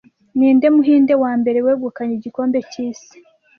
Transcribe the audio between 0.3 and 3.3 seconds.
Ninde Muhinde wambere wegukanye igikombe cyisi